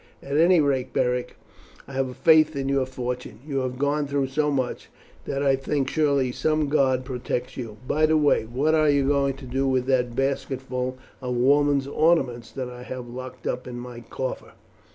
At 0.23 0.35
any 0.35 0.59
rate, 0.59 0.93
Beric, 0.93 1.35
I 1.87 1.93
have 1.93 2.09
a 2.09 2.15
faith 2.15 2.55
in 2.55 2.67
your 2.67 2.87
fortune. 2.87 3.39
You 3.45 3.59
have 3.59 3.77
gone 3.77 4.07
through 4.07 4.29
so 4.29 4.49
much, 4.49 4.89
that 5.25 5.43
I 5.43 5.55
think 5.55 5.87
surely 5.91 6.31
some 6.31 6.69
god 6.69 7.05
protects 7.05 7.55
you. 7.55 7.77
By 7.87 8.07
the 8.07 8.17
way, 8.17 8.45
what 8.45 8.73
are 8.73 8.89
you 8.89 9.07
going 9.07 9.35
to 9.35 9.45
do 9.45 9.67
with 9.67 9.85
that 9.85 10.15
basketful 10.15 10.97
of 11.21 11.35
women's 11.35 11.85
ornaments 11.85 12.49
that 12.53 12.67
I 12.67 12.81
have 12.81 13.07
locked 13.09 13.45
up 13.45 13.67
in 13.67 13.77
my 13.79 13.99
coffer?" 13.99 14.53